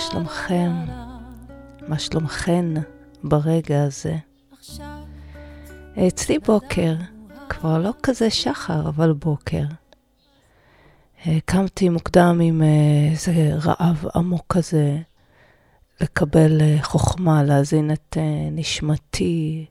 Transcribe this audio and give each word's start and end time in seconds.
שלומכם? 0.00 0.72
מה 1.88 1.98
שלומכן 1.98 2.66
ברגע 3.22 3.82
הזה? 3.84 4.16
אצלי 6.08 6.38
בוקר, 6.38 6.94
כבר 7.48 7.78
לא 7.78 7.90
כזה 8.02 8.30
שחר, 8.30 8.88
אבל 8.88 9.12
בוקר. 9.12 9.64
קמתי 11.44 11.88
מוקדם 11.88 12.40
עם 12.42 12.62
איזה 13.10 13.32
רעב 13.64 14.04
עמוק 14.14 14.44
כזה 14.48 14.98
לקבל 16.00 16.60
חוכמה, 16.82 17.42
להזין 17.42 17.92
את 17.92 18.16
נשמתי, 18.52 19.66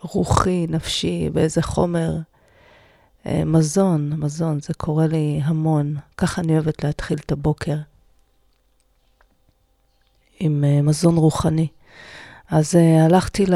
רוחי, 0.00 0.66
נפשי, 0.68 1.30
באיזה 1.32 1.62
חומר 1.62 2.16
אה, 3.26 3.44
מזון, 3.44 4.12
מזון, 4.16 4.60
זה 4.60 4.74
קורה 4.74 5.06
לי 5.06 5.40
המון. 5.44 5.96
ככה 6.16 6.42
אני 6.42 6.52
אוהבת 6.52 6.84
להתחיל 6.84 7.18
את 7.26 7.32
הבוקר. 7.32 7.76
עם 10.44 10.64
אה, 10.64 10.82
מזון 10.82 11.16
רוחני. 11.16 11.66
אז 12.50 12.74
uh, 12.74 13.04
הלכתי 13.04 13.46
ל... 13.46 13.54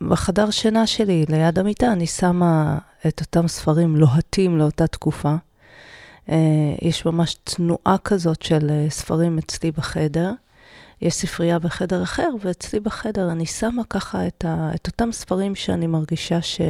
בחדר 0.00 0.50
שינה 0.50 0.86
שלי, 0.86 1.24
ליד 1.28 1.58
המיטה, 1.58 1.92
אני 1.92 2.06
שמה 2.06 2.78
את 3.06 3.20
אותם 3.20 3.48
ספרים 3.48 3.96
לוהטים 3.96 4.58
לאותה 4.58 4.86
תקופה. 4.86 5.34
Uh, 6.26 6.32
יש 6.82 7.06
ממש 7.06 7.36
תנועה 7.44 7.96
כזאת 8.04 8.42
של 8.42 8.86
ספרים 8.88 9.38
אצלי 9.38 9.70
בחדר. 9.70 10.32
יש 11.02 11.14
ספרייה 11.14 11.58
בחדר 11.58 12.02
אחר, 12.02 12.28
ואצלי 12.40 12.80
בחדר 12.80 13.32
אני 13.32 13.46
שמה 13.46 13.82
ככה 13.90 14.26
את, 14.26 14.44
ה... 14.44 14.70
את 14.74 14.86
אותם 14.86 15.12
ספרים 15.12 15.54
שאני 15.54 15.86
מרגישה 15.86 16.42
ש... 16.42 16.60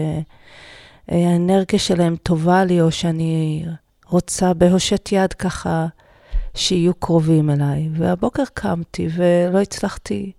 האנרגיה 1.09 1.79
שלהם 1.79 2.17
טובה 2.23 2.65
לי, 2.65 2.81
או 2.81 2.91
שאני 2.91 3.65
רוצה 4.07 4.55
בהושט 4.55 5.09
יד 5.13 5.33
ככה 5.33 5.87
שיהיו 6.57 6.95
קרובים 6.95 7.51
אליי. 7.51 7.89
והבוקר 7.93 8.43
קמתי 8.55 9.09
ולא 9.15 9.61
הצלחתי 9.61 10.33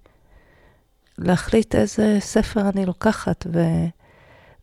להחליט 1.18 1.76
איזה 1.76 2.18
ספר 2.20 2.70
אני 2.70 2.86
לוקחת, 2.86 3.48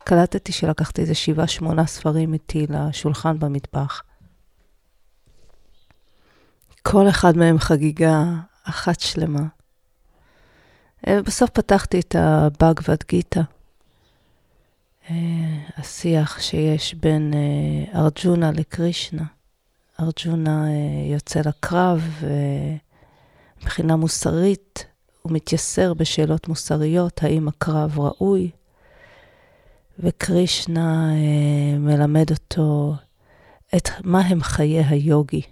וקלטתי 0.03 0.53
שלקחתי 0.53 1.03
איזה 1.03 1.15
שבעה, 1.15 1.47
שמונה 1.47 1.87
ספרים 1.87 2.33
איתי 2.33 2.67
לשולחן 2.69 3.39
במטבח. 3.39 4.03
כל 6.83 7.09
אחד 7.09 7.37
מהם 7.37 7.59
חגיגה 7.59 8.25
אחת 8.65 9.01
שלמה. 9.01 9.43
בסוף 11.09 11.51
פתחתי 11.51 12.01
את 12.01 12.17
הבאגבד 12.19 12.97
גיתא. 13.09 13.41
אה, 15.11 15.15
השיח 15.77 16.41
שיש 16.41 16.95
בין 16.95 17.35
אה, 17.35 18.01
ארג'ונה 18.01 18.51
לקרישנה. 18.53 19.25
ארג'ונה 20.01 20.67
אה, 20.67 21.13
יוצא 21.13 21.41
לקרב, 21.41 22.23
ומבחינה 23.61 23.97
מוסרית 23.97 24.87
הוא 25.23 25.33
מתייסר 25.33 25.95
בשאלות 25.95 26.49
מוסריות, 26.49 27.23
האם 27.23 27.49
הקרב 27.49 27.99
ראוי, 27.99 28.51
וקרישנה 29.99 31.11
מלמד 31.79 32.31
אותו 32.31 32.95
את 33.77 33.89
מה 34.05 34.21
הם 34.21 34.43
חיי 34.43 34.85
היוגי. 34.85 35.43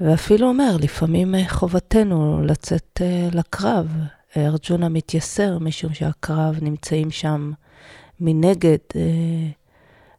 ואפילו 0.00 0.48
אומר, 0.48 0.76
לפעמים 0.80 1.34
חובתנו 1.48 2.42
לצאת 2.44 3.00
לקרב. 3.32 3.86
ארג'ונה 4.36 4.88
מתייסר 4.88 5.58
משום 5.58 5.94
שהקרב 5.94 6.58
נמצאים 6.62 7.10
שם 7.10 7.52
מנגד 8.20 8.78
אה, 8.96 9.48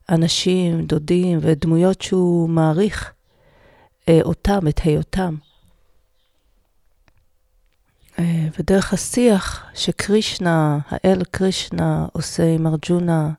אנשים, 0.10 0.86
דודים 0.86 1.40
ודמויות 1.42 2.02
שהוא 2.02 2.50
מעריך 2.50 3.14
אה, 4.10 4.20
אותם, 4.22 4.68
את 4.68 4.80
היותם. 4.84 5.36
אה, 8.20 8.48
ודרך 8.60 8.94
השיח 8.94 9.66
שקרישנה, 9.74 10.80
האל 10.90 11.24
קרישנה 11.32 12.06
עושה 12.14 12.54
עם 12.56 12.68
ארג'ונה, 12.68 13.32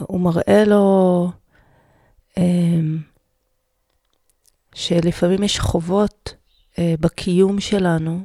הוא 0.00 0.20
מראה 0.20 0.64
לו 0.64 1.30
שלפעמים 4.74 5.42
יש 5.42 5.60
חובות 5.60 6.34
בקיום 6.78 7.60
שלנו, 7.60 8.24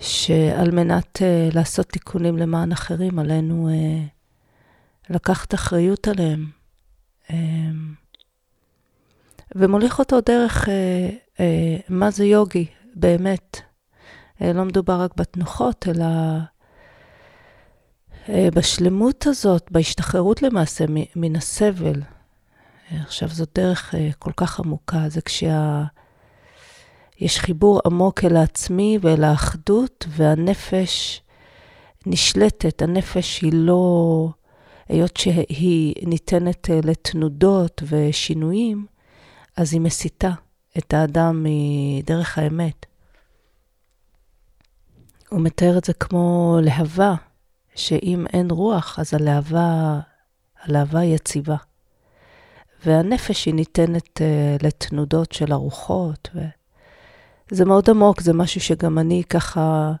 שעל 0.00 0.70
מנת 0.70 1.16
uh, 1.16 1.54
לעשות 1.54 1.86
תיקונים 1.86 2.36
למען 2.36 2.72
אחרים, 2.72 3.18
עלינו 3.18 3.68
uh, 3.68 4.17
לקחת 5.10 5.54
אחריות 5.54 6.08
עליהם. 6.08 6.50
Um, 7.28 7.32
ומוליך 9.54 9.98
אותו 9.98 10.20
דרך 10.20 10.64
uh, 10.64 10.68
uh, 11.36 11.40
מה 11.88 12.10
זה 12.10 12.24
יוגי, 12.24 12.66
באמת. 12.94 13.60
Uh, 14.40 14.44
לא 14.54 14.64
מדובר 14.64 15.00
רק 15.00 15.16
בתנוחות, 15.16 15.86
אלא 15.88 16.06
בשלמות 18.54 19.26
הזאת, 19.26 19.68
בהשתחררות 19.70 20.42
למעשה 20.42 20.84
מן 21.16 21.36
הסבל. 21.36 22.02
עכשיו, 22.90 23.28
זאת 23.28 23.48
דרך 23.54 23.94
כל 24.18 24.32
כך 24.36 24.60
עמוקה, 24.60 25.08
זה 25.08 25.20
כשה... 25.20 25.84
יש 27.20 27.38
חיבור 27.38 27.80
עמוק 27.86 28.24
אל 28.24 28.36
העצמי 28.36 28.98
ואל 29.02 29.24
האחדות, 29.24 30.06
והנפש 30.08 31.22
נשלטת. 32.06 32.82
הנפש 32.82 33.40
היא 33.42 33.52
לא, 33.54 34.28
היות 34.88 35.16
שהיא 35.16 35.94
ניתנת 36.06 36.70
אה, 36.70 36.80
לתנודות 36.84 37.82
ושינויים, 37.88 38.86
אז 39.56 39.72
היא 39.72 39.80
מסיתה 39.80 40.30
את 40.78 40.94
האדם 40.94 41.46
מדרך 41.46 42.38
האמת. 42.38 42.86
הוא 45.28 45.40
מתאר 45.40 45.78
את 45.78 45.84
זה 45.84 45.92
כמו 45.92 46.58
להבה, 46.62 47.14
שאם 47.74 48.26
אין 48.32 48.50
רוח, 48.50 48.98
אז 48.98 49.14
הלהבה, 49.14 50.00
הלהבה 50.62 51.04
יציבה. 51.04 51.56
והנפש 52.84 53.46
היא 53.46 53.54
ניתנת 53.54 54.20
uh, 54.20 54.66
לתנודות 54.66 55.32
של 55.32 55.52
הרוחות, 55.52 56.28
ו... 56.34 56.40
זה 57.50 57.64
מאוד 57.64 57.90
עמוק, 57.90 58.20
זה 58.20 58.32
משהו 58.32 58.60
שגם 58.60 58.98
אני 58.98 59.22
ככה 59.30 59.92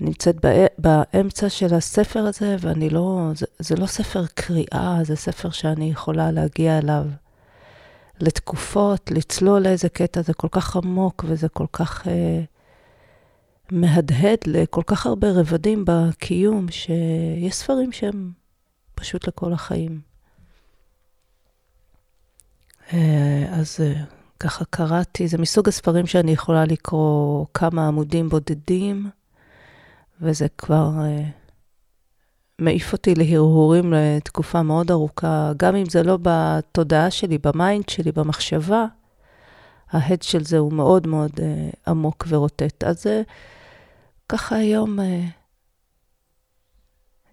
נמצאת 0.00 0.36
באמצע 0.78 1.48
של 1.48 1.74
הספר 1.74 2.20
הזה, 2.20 2.56
ואני 2.60 2.90
לא, 2.90 3.30
זה, 3.34 3.46
זה 3.58 3.76
לא 3.76 3.86
ספר 3.86 4.26
קריאה, 4.34 4.98
זה 5.02 5.16
ספר 5.16 5.50
שאני 5.50 5.90
יכולה 5.90 6.30
להגיע 6.30 6.78
אליו 6.78 7.04
לתקופות, 8.20 9.10
לצלול 9.10 9.62
לאיזה 9.62 9.88
קטע, 9.88 10.22
זה 10.22 10.34
כל 10.34 10.48
כך 10.50 10.76
עמוק 10.76 11.24
וזה 11.28 11.48
כל 11.48 11.66
כך 11.72 12.08
אה, 12.08 12.40
מהדהד 13.70 14.38
לכל 14.46 14.82
כך 14.86 15.06
הרבה 15.06 15.30
רבדים 15.30 15.84
בקיום, 15.86 16.66
שיש 16.70 17.54
ספרים 17.54 17.92
שהם 17.92 18.32
פשוט 18.94 19.28
לכל 19.28 19.52
החיים. 19.52 20.00
אה, 22.92 23.46
אז... 23.50 23.76
אה, 23.80 24.02
ככה 24.40 24.64
קראתי, 24.64 25.28
זה 25.28 25.38
מסוג 25.38 25.68
הספרים 25.68 26.06
שאני 26.06 26.32
יכולה 26.32 26.64
לקרוא 26.64 27.46
כמה 27.54 27.88
עמודים 27.88 28.28
בודדים, 28.28 29.10
וזה 30.20 30.46
כבר 30.58 30.90
אה, 30.96 31.22
מעיף 32.58 32.92
אותי 32.92 33.14
להרהורים 33.14 33.92
לתקופה 33.92 34.62
מאוד 34.62 34.90
ארוכה, 34.90 35.52
גם 35.56 35.76
אם 35.76 35.84
זה 35.90 36.02
לא 36.02 36.18
בתודעה 36.22 37.10
שלי, 37.10 37.38
ב 37.38 37.48
mind 37.48 37.88
שלי, 37.88 38.12
במחשבה, 38.12 38.84
ההד 39.90 40.22
של 40.22 40.44
זה 40.44 40.58
הוא 40.58 40.72
מאוד 40.72 41.06
מאוד 41.06 41.30
אה, 41.30 41.42
עמוק 41.86 42.26
ורוטט. 42.28 42.84
אז 42.84 43.06
אה, 43.06 43.10
ככה 44.28 44.56
היום, 44.56 44.98
uh, 44.98 45.02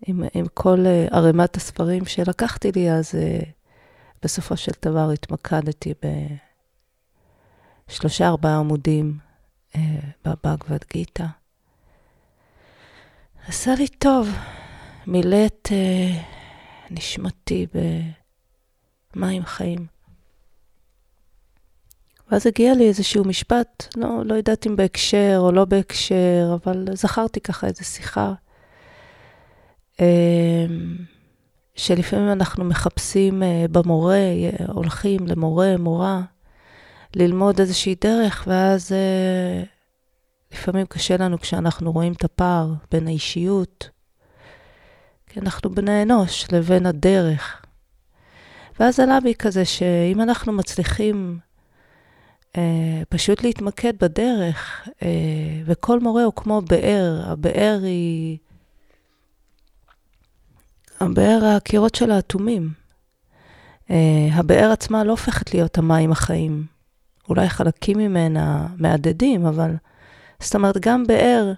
עם, 0.07 0.23
עם 0.33 0.45
כל 0.53 0.79
uh, 0.85 1.15
ערימת 1.15 1.55
הספרים 1.55 2.05
שלקחתי 2.05 2.71
לי, 2.75 2.91
אז 2.91 3.11
uh, 3.11 3.45
בסופו 4.23 4.57
של 4.57 4.71
דבר 4.81 5.09
התמקדתי 5.11 5.93
ב... 5.93 6.07
שלושה 7.87 8.27
ארבעה 8.27 8.59
עמודים 8.59 9.17
אה, 9.75 9.99
בבאגבד 10.25 10.83
גיתא. 10.93 11.25
עשה 13.47 13.75
לי 13.75 13.87
טוב, 13.87 14.29
מילא 15.07 15.45
את 15.45 15.69
אה, 15.71 16.21
נשמתי 16.91 17.67
במים 19.15 19.45
חיים. 19.45 19.85
ואז 22.31 22.47
הגיע 22.47 22.73
לי 22.73 22.87
איזשהו 22.87 23.23
משפט, 23.23 23.87
לא, 23.97 24.25
לא 24.25 24.33
יודעת 24.33 24.67
אם 24.67 24.75
בהקשר 24.75 25.35
או 25.37 25.51
לא 25.51 25.65
בהקשר, 25.65 26.57
אבל 26.63 26.85
זכרתי 26.93 27.39
ככה 27.39 27.67
איזו 27.67 27.85
שיחה, 27.85 28.33
אה, 30.01 30.65
שלפעמים 31.75 32.31
אנחנו 32.31 32.63
מחפשים 32.63 33.43
אה, 33.43 33.65
במורה, 33.71 34.19
הולכים 34.67 35.27
למורה, 35.27 35.77
מורה, 35.79 36.21
ללמוד 37.15 37.59
איזושהי 37.59 37.95
דרך, 38.01 38.43
ואז 38.47 38.91
אה, 38.91 39.63
לפעמים 40.55 40.85
קשה 40.85 41.17
לנו 41.17 41.39
כשאנחנו 41.39 41.91
רואים 41.91 42.13
את 42.13 42.23
הפער 42.23 42.73
בין 42.91 43.07
האישיות, 43.07 43.89
כי 45.27 45.39
אנחנו 45.39 45.69
בני 45.69 46.01
אנוש, 46.03 46.45
לבין 46.51 46.85
הדרך. 46.85 47.65
ואז 48.79 48.99
עלה 48.99 49.19
בי 49.19 49.35
כזה 49.35 49.65
שאם 49.65 50.21
אנחנו 50.21 50.53
מצליחים 50.53 51.39
אה, 52.57 53.01
פשוט 53.09 53.43
להתמקד 53.43 53.93
בדרך, 54.01 54.89
אה, 55.03 55.07
וכל 55.65 55.99
מורה 55.99 56.23
הוא 56.23 56.33
כמו 56.35 56.61
באר, 56.61 57.21
הבאר 57.25 57.79
היא... 57.83 58.37
הבאר, 60.99 61.45
הקירות 61.45 61.95
שלה 61.95 62.19
אטומים. 62.19 62.73
אה, 63.89 64.27
הבאר 64.33 64.71
עצמה 64.71 65.03
לא 65.03 65.11
הופכת 65.11 65.53
להיות 65.53 65.77
המים 65.77 66.11
החיים. 66.11 66.65
אולי 67.29 67.49
חלקים 67.49 67.97
ממנה 67.97 68.67
מהדהדים, 68.77 69.45
אבל... 69.45 69.71
זאת 70.39 70.55
אומרת, 70.55 70.77
גם 70.77 71.07
באר 71.07 71.53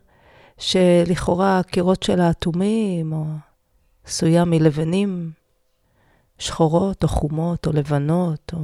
שלכאורה 0.57 1.59
הקירות 1.59 2.03
שלה 2.03 2.29
אטומים, 2.29 3.13
או 3.13 3.25
עשויה 4.05 4.45
מלבנים 4.45 5.31
שחורות, 6.39 7.03
או 7.03 7.07
חומות, 7.07 7.67
או 7.67 7.71
לבנות, 7.71 8.51
או... 8.53 8.59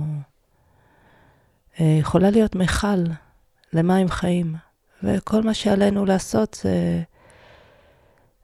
אה, 1.79 1.97
יכולה 1.99 2.29
להיות 2.29 2.55
מכל 2.55 3.03
למים 3.73 4.09
חיים. 4.09 4.55
וכל 5.03 5.41
מה 5.41 5.53
שעלינו 5.53 6.05
לעשות 6.05 6.57
זה 6.63 7.01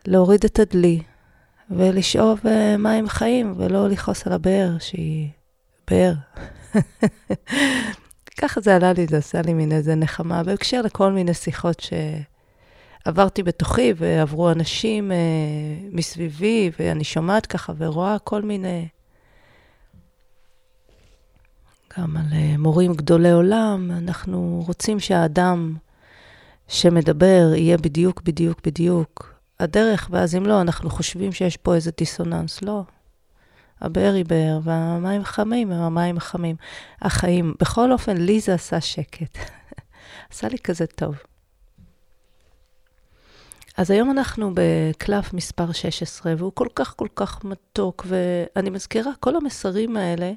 להוריד 0.05 0.45
את 0.45 0.59
הדלי 0.59 1.01
ולשאוב 1.69 2.39
אה, 2.47 2.77
מים 2.77 3.09
חיים, 3.09 3.53
ולא 3.57 3.87
לכעוס 3.87 4.27
על 4.27 4.33
הבאר 4.33 4.77
שהיא 4.79 5.29
באר. 5.87 6.13
ככה 8.41 8.61
זה 8.61 8.75
עלה 8.75 8.93
לי, 8.93 9.07
זה 9.07 9.17
עשה 9.17 9.41
לי 9.41 9.53
מין 9.53 9.71
איזה 9.71 9.95
נחמה, 9.95 10.43
בהקשר 10.43 10.81
לכל 10.81 11.11
מיני 11.11 11.33
שיחות 11.33 11.83
שעברתי 13.05 13.43
בתוכי, 13.43 13.93
ועברו 13.97 14.51
אנשים 14.51 15.11
אה, 15.11 15.17
מסביבי, 15.91 16.71
ואני 16.79 17.03
שומעת 17.03 17.45
ככה 17.45 17.73
ורואה 17.77 18.19
כל 18.19 18.41
מיני... 18.41 18.87
גם 21.97 22.17
על 22.17 22.33
אה, 22.33 22.55
מורים 22.57 22.93
גדולי 22.93 23.31
עולם, 23.31 23.91
אנחנו 23.91 24.63
רוצים 24.67 24.99
שהאדם 24.99 25.75
שמדבר 26.67 27.51
יהיה 27.55 27.77
בדיוק, 27.77 28.21
בדיוק, 28.21 28.59
בדיוק 28.65 29.33
הדרך, 29.59 30.07
ואז 30.11 30.35
אם 30.35 30.45
לא, 30.45 30.61
אנחנו 30.61 30.89
חושבים 30.89 31.31
שיש 31.31 31.57
פה 31.57 31.75
איזה 31.75 31.91
דיסוננס. 31.97 32.61
לא. 32.61 32.83
הבאר 33.81 34.13
היא 34.13 34.25
באר, 34.25 34.59
והמים 34.63 35.23
חמים 35.23 35.71
הם 35.71 35.81
המים 35.81 36.17
החמים. 36.17 36.55
החיים. 37.01 37.53
בכל 37.61 37.91
אופן, 37.91 38.17
לי 38.17 38.39
זה 38.39 38.53
עשה 38.53 38.81
שקט. 38.81 39.37
עשה 40.31 40.47
לי 40.47 40.59
כזה 40.59 40.87
טוב. 40.87 41.15
אז 43.77 43.91
היום 43.91 44.11
אנחנו 44.11 44.51
בקלף 44.53 45.33
מספר 45.33 45.71
16, 45.71 46.33
והוא 46.37 46.51
כל 46.55 46.67
כך 46.75 46.95
כל 46.97 47.07
כך 47.15 47.43
מתוק, 47.43 48.05
ואני 48.07 48.69
מזכירה, 48.69 49.11
כל 49.19 49.35
המסרים 49.35 49.97
האלה, 49.97 50.31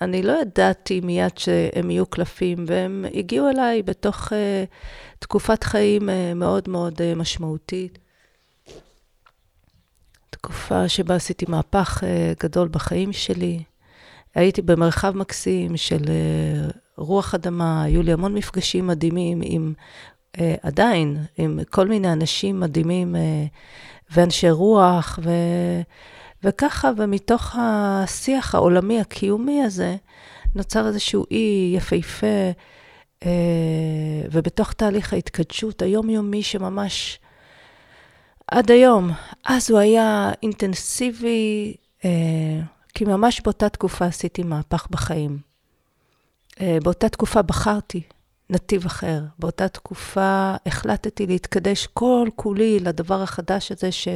אני 0.00 0.22
לא 0.22 0.32
ידעתי 0.40 1.00
מיד 1.00 1.38
שהם 1.38 1.90
יהיו 1.90 2.06
קלפים, 2.06 2.64
והם 2.68 3.04
הגיעו 3.14 3.48
אליי 3.48 3.82
בתוך 3.82 4.28
uh, 4.28 4.32
תקופת 5.18 5.64
חיים 5.64 6.08
uh, 6.08 6.12
מאוד 6.34 6.68
מאוד 6.68 6.94
uh, 6.94 7.18
משמעותית. 7.18 7.98
תקופה 10.42 10.88
שבה 10.88 11.14
עשיתי 11.14 11.44
מהפך 11.48 12.02
uh, 12.02 12.42
גדול 12.42 12.68
בחיים 12.68 13.12
שלי. 13.12 13.62
הייתי 14.34 14.62
במרחב 14.62 15.16
מקסים 15.16 15.76
של 15.76 16.02
uh, 16.04 16.72
רוח 16.96 17.34
אדמה, 17.34 17.82
היו 17.82 18.02
לי 18.02 18.12
המון 18.12 18.34
מפגשים 18.34 18.86
מדהימים 18.86 19.40
עם, 19.44 19.72
uh, 20.36 20.40
עדיין, 20.62 21.16
עם 21.36 21.58
כל 21.70 21.88
מיני 21.88 22.12
אנשים 22.12 22.60
מדהימים 22.60 23.16
ואנשי 24.10 24.50
רוח, 24.50 25.18
ו... 25.22 25.30
וככה, 26.44 26.90
ומתוך 26.96 27.56
השיח 27.58 28.54
העולמי 28.54 29.00
הקיומי 29.00 29.62
הזה, 29.62 29.96
נוצר 30.54 30.86
איזשהו 30.88 31.24
אי 31.30 31.72
יפהפה, 31.76 32.52
אה, 33.24 33.30
ובתוך 34.32 34.72
תהליך 34.72 35.12
ההתקדשות 35.12 35.82
היומיומי 35.82 36.42
שממש 36.42 37.18
עד 38.52 38.70
היום, 38.70 39.10
אז 39.44 39.70
הוא 39.70 39.78
היה 39.78 40.30
אינטנסיבי, 40.42 41.74
אה, 42.04 42.60
כי 42.94 43.04
ממש 43.04 43.40
באותה 43.40 43.68
תקופה 43.68 44.06
עשיתי 44.06 44.42
מהפך 44.42 44.86
בחיים. 44.90 45.38
אה, 46.60 46.78
באותה 46.82 47.08
תקופה 47.08 47.42
בחרתי 47.42 48.02
נתיב 48.50 48.86
אחר. 48.86 49.20
באותה 49.38 49.68
תקופה 49.68 50.54
החלטתי 50.66 51.26
להתקדש 51.26 51.86
כל 51.86 52.28
כולי 52.36 52.80
לדבר 52.80 53.22
החדש 53.22 53.72
הזה 53.72 53.92
ש... 53.92 54.08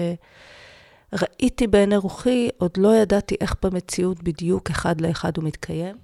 ראיתי 1.12 1.66
בעיני 1.66 1.96
רוחי, 1.96 2.48
עוד 2.58 2.70
לא 2.76 2.96
ידעתי 2.96 3.34
איך 3.40 3.56
במציאות 3.62 4.22
בדיוק 4.22 4.70
אחד 4.70 5.00
לאחד 5.00 5.36
הוא 5.36 5.44
מתקיים. 5.44 5.96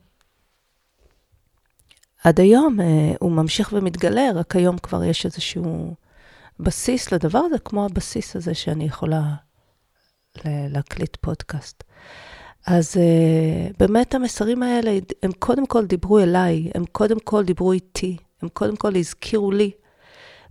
עד 2.24 2.40
היום 2.40 2.80
אה, 2.80 3.14
הוא 3.20 3.32
ממשיך 3.32 3.72
ומתגלה, 3.72 4.30
רק 4.34 4.56
היום 4.56 4.78
כבר 4.78 5.04
יש 5.04 5.26
איזשהו 5.26 5.94
בסיס 6.60 7.12
לדבר 7.12 7.38
הזה, 7.38 7.58
כמו 7.58 7.84
הבסיס 7.84 8.36
הזה 8.36 8.54
שאני 8.54 8.84
יכולה 8.84 9.22
להקליט 10.44 11.16
פודקאסט. 11.20 11.84
אז 12.66 12.96
uh, 12.96 13.76
באמת 13.78 14.14
המסרים 14.14 14.62
האלה, 14.62 14.98
הם 15.22 15.32
קודם 15.32 15.66
כל 15.66 15.86
דיברו 15.86 16.18
אליי, 16.18 16.70
הם 16.74 16.84
קודם 16.92 17.20
כל 17.20 17.44
דיברו 17.44 17.72
איתי, 17.72 18.16
הם 18.42 18.48
קודם 18.48 18.76
כל 18.76 18.96
הזכירו 18.96 19.50
לי 19.50 19.70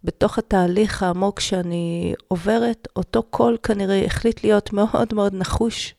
בתוך 0.03 0.37
התהליך 0.37 1.03
העמוק 1.03 1.39
שאני 1.39 2.13
עוברת, 2.27 2.87
אותו 2.95 3.23
קול 3.23 3.57
כנראה 3.63 4.05
החליט 4.05 4.43
להיות 4.43 4.73
מאוד 4.73 5.13
מאוד 5.13 5.33
נחוש 5.33 5.95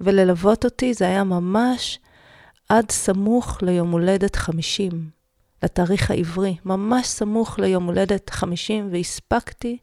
וללוות 0.00 0.64
אותי. 0.64 0.94
זה 0.94 1.04
היה 1.04 1.24
ממש 1.24 1.98
עד 2.68 2.90
סמוך 2.90 3.62
ליום 3.62 3.90
הולדת 3.90 4.36
50, 4.36 5.10
לתאריך 5.64 6.10
העברי, 6.10 6.56
ממש 6.64 7.06
סמוך 7.06 7.58
ליום 7.58 7.84
הולדת 7.86 8.30
50, 8.30 8.88
והספקתי 8.92 9.78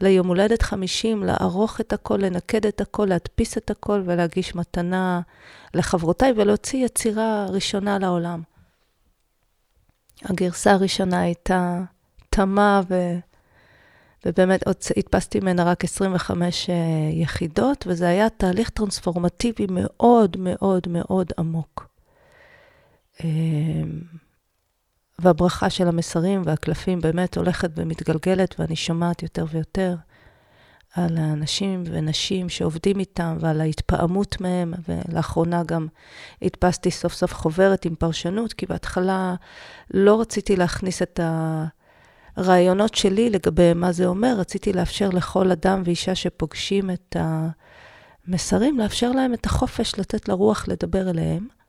ליום 0.00 0.26
הולדת 0.26 0.62
50 0.62 1.24
לערוך 1.24 1.80
את 1.80 1.92
הכל, 1.92 2.16
לנקד 2.16 2.66
את 2.66 2.80
הכל, 2.80 3.06
להדפיס 3.06 3.58
את 3.58 3.70
הכל 3.70 4.02
ולהגיש 4.04 4.54
מתנה 4.54 5.20
לחברותיי 5.74 6.32
ולהוציא 6.36 6.84
יצירה 6.84 7.46
ראשונה 7.50 7.98
לעולם. 7.98 8.42
הגרסה 10.24 10.72
הראשונה 10.72 11.20
הייתה 11.20 11.80
תמה, 12.30 12.80
ו... 12.90 12.94
ובאמת 14.26 14.66
עוד 14.66 14.76
הדפסתי 14.96 15.40
ממנה 15.40 15.64
רק 15.64 15.84
25 15.84 16.66
uh, 16.66 16.72
אה, 16.72 16.74
יחידות, 17.12 17.84
וזה 17.88 18.08
היה 18.08 18.30
תהליך 18.30 18.70
טרנספורמטיבי 18.70 19.66
מאוד 19.70 20.36
מאוד 20.38 20.88
מאוד 20.88 21.32
עמוק. 21.38 21.86
והברכה 25.22 25.70
של 25.70 25.88
המסרים 25.88 26.42
והקלפים 26.44 27.00
באמת 27.00 27.36
הולכת 27.36 27.70
ומתגלגלת, 27.76 28.54
ואני 28.58 28.76
שומעת 28.76 29.22
יותר 29.22 29.44
ויותר 29.50 29.94
על 30.94 31.18
האנשים 31.18 31.82
ונשים 31.86 32.48
שעובדים 32.48 32.98
איתם 32.98 33.36
ועל 33.40 33.60
ההתפעמות 33.60 34.40
מהם, 34.40 34.74
ולאחרונה 34.88 35.62
גם 35.62 35.86
הדפסתי 36.42 36.90
סוף 36.90 37.12
סוף 37.12 37.34
חוברת 37.34 37.84
עם 37.84 37.94
פרשנות, 37.94 38.52
כי 38.52 38.66
בהתחלה 38.66 39.34
לא 39.90 40.20
רציתי 40.20 40.56
להכניס 40.56 41.02
את 41.02 41.20
ה... 41.20 41.64
הרעיונות 42.36 42.94
שלי 42.94 43.30
לגבי 43.30 43.74
מה 43.74 43.92
זה 43.92 44.06
אומר, 44.06 44.34
רציתי 44.38 44.72
לאפשר 44.72 45.08
לכל 45.08 45.50
אדם 45.50 45.82
ואישה 45.84 46.14
שפוגשים 46.14 46.90
את 46.90 47.16
המסרים, 48.28 48.78
לאפשר 48.78 49.12
להם 49.12 49.34
את 49.34 49.46
החופש 49.46 49.98
לתת 49.98 50.28
לרוח 50.28 50.68
לדבר 50.68 51.10
אליהם. 51.10 51.61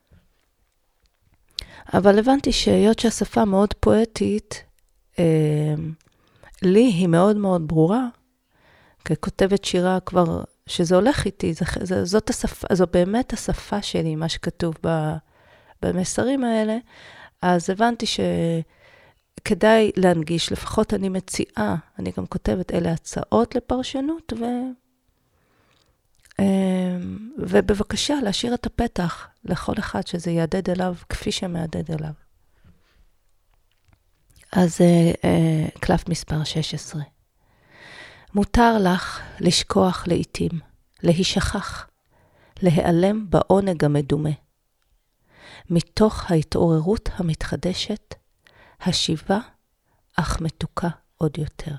אבל 1.94 2.20
הבנתי 2.20 2.52
שהיות 2.52 3.00
שהשפה 3.00 3.46
מאוד 3.46 3.74
פואטית, 3.74 4.64
אה, 5.20 5.74
לי 6.62 6.86
היא 6.86 7.08
מאוד 7.08 7.38
מאוד 7.38 7.68
ברורה, 7.68 8.08
ככותבת 9.06 9.64
שירה 9.64 10.00
כבר, 10.00 10.44
שזה 10.66 10.96
הולך 10.96 11.26
איתי, 11.26 11.54
זה, 11.54 11.66
זה, 11.82 12.06
זאת 12.06 12.30
השפה, 12.30 12.68
זו 12.74 12.86
באמת 12.94 13.34
השפה 13.34 13.82
שלי, 13.82 14.16
מה 14.16 14.30
שכתוב 14.30 14.76
ב, 14.86 15.14
במסרים 15.82 16.44
האלה, 16.44 16.78
אז 17.42 17.70
הבנתי 17.70 18.06
ש... 18.06 18.20
כדאי 19.46 19.92
להנגיש, 19.98 20.52
לפחות 20.52 20.94
אני 20.94 21.10
מציעה, 21.10 21.76
אני 22.00 22.12
גם 22.18 22.26
כותבת, 22.26 22.74
אלה 22.74 22.92
הצעות 22.92 23.56
לפרשנות, 23.56 24.34
ו... 24.40 24.46
אמ, 26.40 27.30
ובבקשה, 27.38 28.14
להשאיר 28.24 28.54
את 28.54 28.66
הפתח 28.66 29.28
לכל 29.46 29.74
אחד 29.80 30.08
שזה 30.08 30.32
יהדהד 30.32 30.70
אליו 30.70 30.96
כפי 31.10 31.32
שמהדהד 31.32 31.92
אליו. 31.92 32.14
אז 34.52 34.82
אה, 34.82 35.12
אה, 35.24 35.68
קלף 35.80 36.10
מספר 36.10 36.44
16. 36.44 37.02
מותר 38.34 38.78
לך 38.80 39.22
לשכוח 39.40 40.08
לעתים, 40.08 40.52
להישכח, 41.04 41.88
להיעלם 42.62 43.30
בעונג 43.30 43.86
המדומה. 43.86 44.30
מתוך 45.70 46.32
ההתעוררות 46.32 47.10
המתחדשת, 47.16 48.16
השיבה, 48.82 49.40
אך 50.16 50.42
מתוקה 50.42 50.90
עוד 51.18 51.38
יותר. 51.38 51.76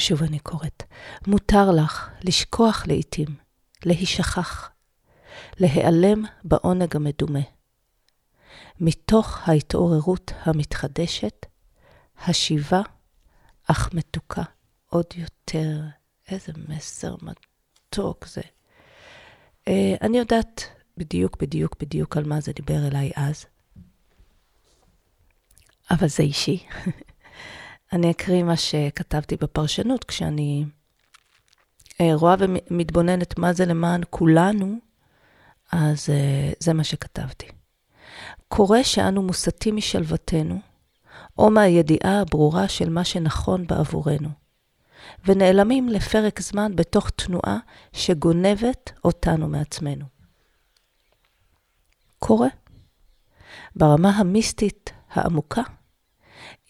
שוב 0.00 0.22
אני 0.22 0.38
קוראת, 0.38 0.82
מותר 1.26 1.70
לך 1.70 2.10
לשכוח 2.22 2.86
לעתים, 2.86 3.28
להישכח, 3.84 4.70
להיעלם 5.58 6.24
בעונג 6.44 6.96
המדומה. 6.96 7.40
מתוך 8.80 9.48
ההתעוררות 9.48 10.32
המתחדשת, 10.42 11.46
השיבה 12.24 12.80
אך 13.66 13.94
מתוקה 13.94 14.42
עוד 14.86 15.06
יותר. 15.16 15.80
איזה 16.28 16.52
מסר 16.68 17.14
מתוק 17.22 18.26
זה. 18.26 18.40
Uh, 18.40 19.72
אני 20.00 20.18
יודעת 20.18 20.64
בדיוק, 20.96 21.42
בדיוק, 21.42 21.76
בדיוק 21.80 22.16
על 22.16 22.24
מה 22.24 22.40
זה 22.40 22.52
דיבר 22.52 22.86
אליי 22.88 23.10
אז, 23.16 23.46
אבל 25.90 26.08
זה 26.08 26.22
אישי. 26.22 26.66
אני 27.92 28.10
אקריא 28.10 28.42
מה 28.42 28.56
שכתבתי 28.56 29.36
בפרשנות 29.36 30.04
כשאני 30.04 30.64
uh, 31.92 31.94
רואה 32.14 32.34
ומתבוננת 32.38 33.38
מה 33.38 33.52
זה 33.52 33.66
למען 33.66 34.00
כולנו, 34.10 34.78
אז 35.72 36.06
uh, 36.06 36.56
זה 36.60 36.72
מה 36.72 36.84
שכתבתי. 36.84 37.46
קורה 38.48 38.84
שאנו 38.84 39.22
מוסטים 39.22 39.76
משלוותנו, 39.76 40.60
או 41.38 41.50
מהידיעה 41.50 42.20
הברורה 42.20 42.68
של 42.68 42.88
מה 42.88 43.04
שנכון 43.04 43.66
בעבורנו, 43.66 44.28
ונעלמים 45.24 45.88
לפרק 45.88 46.40
זמן 46.40 46.76
בתוך 46.76 47.10
תנועה 47.10 47.58
שגונבת 47.92 48.92
אותנו 49.04 49.48
מעצמנו. 49.48 50.04
קורה. 52.18 52.48
ברמה 53.76 54.10
המיסטית 54.10 54.92
העמוקה, 55.10 55.62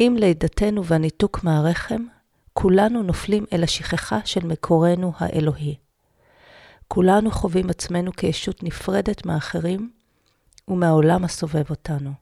עם 0.03 0.17
לידתנו 0.17 0.85
והניתוק 0.85 1.45
מהרחם, 1.45 2.05
כולנו 2.53 3.03
נופלים 3.03 3.45
אל 3.53 3.65
השכחה 3.65 4.19
של 4.25 4.47
מקורנו 4.47 5.13
האלוהי. 5.17 5.77
כולנו 6.89 7.31
חווים 7.31 7.71
עצמנו 7.71 8.13
כישות 8.13 8.63
נפרדת 8.63 9.27
מאחרים 9.27 9.91
ומהעולם 10.69 11.25
הסובב 11.25 11.71
אותנו. 11.71 12.13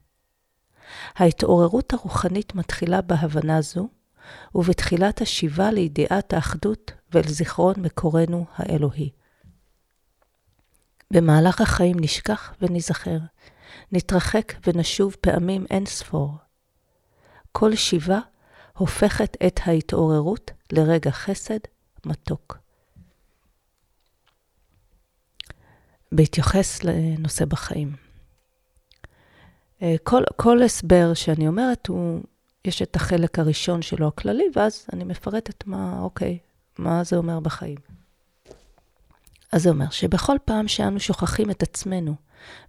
ההתעוררות 1.15 1.93
הרוחנית 1.93 2.55
מתחילה 2.55 3.01
בהבנה 3.01 3.61
זו, 3.61 3.87
ובתחילת 4.55 5.21
השיבה 5.21 5.71
לידיעת 5.71 6.33
האחדות 6.33 6.91
ולזיכרון 7.13 7.75
מקורנו 7.77 8.45
האלוהי. 8.55 9.09
במהלך 11.11 11.61
החיים 11.61 11.95
נשכח 11.99 12.53
ונזכר, 12.61 13.17
נתרחק 13.91 14.53
ונשוב 14.67 15.15
פעמים 15.21 15.65
אין 15.69 15.85
ספור. 15.85 16.48
כל 17.59 17.75
שיבה 17.75 18.19
הופכת 18.77 19.37
את 19.47 19.59
ההתעוררות 19.63 20.51
לרגע 20.71 21.11
חסד 21.11 21.59
מתוק. 22.05 22.57
בהתייחס 26.11 26.83
לנושא 26.83 27.45
בחיים. 27.45 27.95
אה, 29.81 29.95
כל, 30.03 30.23
כל 30.35 30.63
הסבר 30.63 31.13
שאני 31.13 31.47
אומרת, 31.47 31.87
הוא, 31.87 32.21
יש 32.65 32.81
את 32.81 32.95
החלק 32.95 33.39
הראשון 33.39 33.81
שלו 33.81 34.07
הכללי, 34.07 34.45
ואז 34.55 34.85
אני 34.93 35.03
מפרטת 35.03 35.67
מה, 35.67 35.99
אוקיי, 35.99 36.37
מה 36.77 37.03
זה 37.03 37.15
אומר 37.17 37.39
בחיים. 37.39 37.77
אז 39.51 39.63
זה 39.63 39.69
אומר 39.69 39.89
שבכל 39.89 40.37
פעם 40.45 40.67
שאנו 40.67 40.99
שוכחים 40.99 41.51
את 41.51 41.63
עצמנו 41.63 42.15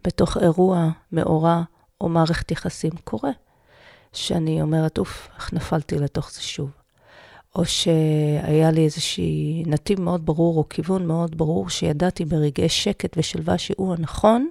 בתוך 0.04 0.36
אירוע, 0.36 0.90
מאורע 1.12 1.62
או 2.00 2.08
מערכת 2.08 2.50
יחסים, 2.50 2.92
קורה 3.04 3.30
שאני 4.12 4.62
אומרת, 4.62 4.98
אוף, 4.98 5.28
איך 5.36 5.52
נפלתי 5.52 5.98
לתוך 5.98 6.30
זה 6.32 6.42
שוב. 6.42 6.70
או 7.56 7.64
שהיה 7.64 8.70
לי 8.70 8.84
איזשהי 8.84 9.62
נתיב 9.66 10.00
מאוד 10.00 10.26
ברור, 10.26 10.58
או 10.58 10.68
כיוון 10.68 11.06
מאוד 11.06 11.38
ברור, 11.38 11.70
שידעתי 11.70 12.24
ברגעי 12.24 12.68
שקט 12.68 13.14
ושלווה 13.16 13.58
שהוא 13.58 13.94
הנכון, 13.94 14.48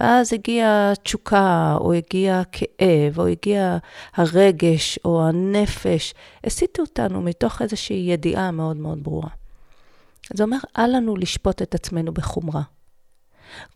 ואז 0.00 0.32
הגיעה 0.32 0.92
תשוקה, 1.02 1.76
או 1.80 1.92
הגיע 1.92 2.42
כאב, 2.52 3.18
או 3.18 3.26
הגיע 3.26 3.78
הרגש, 4.14 4.98
או 5.04 5.28
הנפש, 5.28 6.14
הסיטו 6.44 6.82
אותנו 6.82 7.22
מתוך 7.22 7.62
איזושהי 7.62 7.96
ידיעה 7.96 8.50
מאוד 8.50 8.76
מאוד 8.76 9.04
ברורה. 9.04 9.30
זה 10.34 10.44
אומר, 10.44 10.58
אל 10.78 10.96
לנו 10.96 11.16
לשפוט 11.16 11.62
את 11.62 11.74
עצמנו 11.74 12.12
בחומרה. 12.12 12.62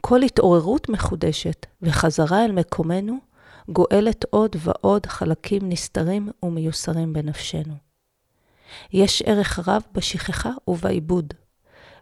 כל 0.01 0.23
התעוררות 0.23 0.89
מחודשת 0.89 1.67
וחזרה 1.83 2.45
אל 2.45 2.53
מקומנו 2.53 3.19
גואלת 3.69 4.25
עוד 4.31 4.57
ועוד 4.59 5.07
חלקים 5.07 5.69
נסתרים 5.69 6.29
ומיוסרים 6.43 7.13
בנפשנו. 7.13 7.75
יש 8.93 9.23
ערך 9.27 9.69
רב 9.69 9.83
בשכחה 9.93 10.51
ובעיבוד, 10.69 11.35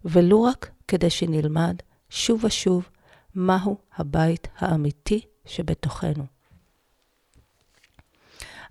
ולו 0.05 0.43
רק 0.43 0.71
כדי 0.89 1.11
שנלמד 1.11 1.77
שוב 2.11 2.45
ושוב 2.45 2.89
מהו 3.35 3.79
הבית 3.97 4.49
האמיתי 4.59 5.21
שבתוכנו. 5.47 6.25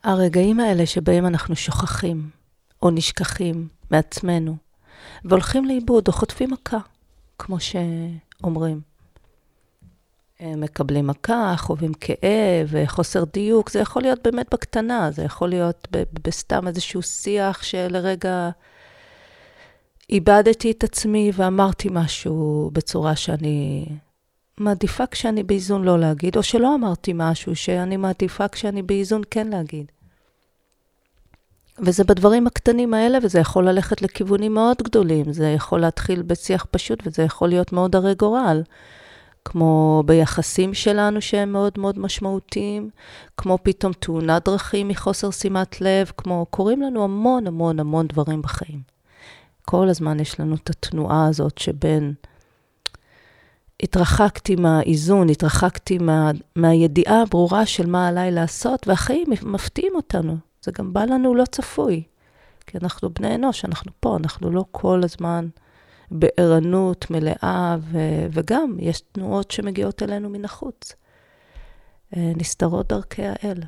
הרגעים 0.04 0.60
האלה 0.60 0.86
שבהם 0.86 1.26
אנחנו 1.26 1.56
שוכחים 1.56 2.30
או 2.82 2.90
נשכחים 2.92 3.68
מעצמנו 3.92 4.58
והולכים 5.26 5.66
לאיבוד 5.66 6.08
או 6.08 6.14
חוטפים 6.14 6.52
מכה, 6.52 6.78
כמו 7.40 7.58
שאומרים. 7.60 8.89
מקבלים 10.42 11.08
מכה, 11.08 11.54
חווים 11.58 11.94
כאב, 11.94 12.86
חוסר 12.86 13.24
דיוק, 13.34 13.70
זה 13.70 13.80
יכול 13.80 14.02
להיות 14.02 14.20
באמת 14.24 14.54
בקטנה, 14.54 15.12
זה 15.12 15.24
יכול 15.24 15.50
להיות 15.50 15.88
בסתם 16.24 16.68
איזשהו 16.68 17.02
שיח 17.02 17.64
שלרגע 17.64 18.50
איבדתי 20.10 20.72
את 20.72 20.84
עצמי 20.84 21.32
ואמרתי 21.34 21.88
משהו 21.92 22.70
בצורה 22.74 23.16
שאני 23.16 23.86
מעדיפה 24.58 25.06
כשאני 25.06 25.44
באיזון 25.44 25.84
לא 25.84 26.00
להגיד, 26.00 26.38
או 26.38 26.44
שלא 26.44 26.76
אמרתי 26.76 27.12
משהו 27.16 27.56
שאני 27.56 27.98
מעדיפה 27.98 28.48
כשאני 28.48 28.82
באיזון 28.82 29.22
כן 29.32 29.48
להגיד. 29.48 29.92
וזה 31.86 32.04
בדברים 32.04 32.48
הקטנים 32.48 32.94
האלה, 32.94 33.18
וזה 33.24 33.40
יכול 33.40 33.70
ללכת 33.70 34.02
לכיוונים 34.02 34.54
מאוד 34.54 34.78
גדולים. 34.84 35.34
זה 35.34 35.48
יכול 35.50 35.80
להתחיל 35.80 36.22
בשיח 36.22 36.66
פשוט, 36.72 37.00
וזה 37.06 37.24
יכול 37.24 37.50
להיות 37.50 37.74
מאוד 37.74 37.96
הרי 37.96 38.16
גורל. 38.16 38.62
כמו 39.52 40.04
ביחסים 40.06 40.74
שלנו 40.74 41.22
שהם 41.22 41.52
מאוד 41.52 41.74
מאוד 41.78 42.00
משמעותיים, 42.00 42.90
כמו 43.38 43.58
פתאום 43.64 43.94
תאונת 43.94 44.46
דרכים 44.46 44.88
מחוסר 44.88 45.32
שימת 45.32 45.82
לב, 45.82 46.12
כמו 46.18 46.46
קורים 46.50 46.82
לנו 46.82 47.04
המון 47.04 47.48
המון 47.48 47.80
המון 47.80 48.08
דברים 48.08 48.42
בחיים. 48.42 48.82
כל 49.62 49.90
הזמן 49.90 50.20
יש 50.20 50.40
לנו 50.40 50.56
את 50.56 50.70
התנועה 50.70 51.28
הזאת 51.28 51.58
שבין 51.58 52.14
התרחקתי 53.84 54.56
מהאיזון, 54.56 55.30
התרחקתי 55.30 55.98
מה, 55.98 56.32
מהידיעה 56.56 57.22
הברורה 57.22 57.66
של 57.66 57.86
מה 57.86 58.08
עליי 58.08 58.32
לעשות, 58.32 58.88
והחיים 58.88 59.28
מפתיעים 59.42 59.96
אותנו. 59.96 60.38
זה 60.62 60.72
גם 60.78 60.94
בא 60.94 61.04
לנו 61.04 61.36
לא 61.36 61.44
צפוי, 61.52 62.04
כי 62.68 62.78
אנחנו 62.82 63.10
בני 63.10 63.36
אנוש, 63.36 63.66
אנחנו 63.66 63.92
פה, 64.00 64.18
אנחנו 64.18 64.52
לא 64.52 64.66
כל 64.72 65.02
הזמן 65.04 65.48
בערנות 66.12 67.12
מלאה, 67.12 67.76
ו- 67.80 68.26
וגם 68.32 68.76
יש 68.80 69.02
תנועות 69.12 69.52
שמגיעות 69.52 70.04
אלינו 70.04 70.30
מן 70.30 70.46
החוץ. 70.46 70.94
אה, 72.18 72.32
נסתרות 72.36 72.88
דרכי 72.88 73.24
האל. 73.26 73.64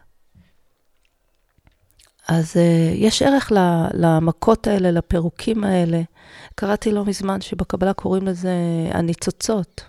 אז 2.27 2.53
uh, 2.53 2.60
יש 2.95 3.21
ערך 3.21 3.51
למכות 3.93 4.67
האלה, 4.67 4.91
לפירוקים 4.91 5.63
האלה. 5.63 6.01
קראתי 6.55 6.91
לא 6.91 7.05
מזמן 7.05 7.41
שבקבלה 7.41 7.93
קוראים 7.93 8.27
לזה 8.27 8.53
הניצוצות. 8.91 9.83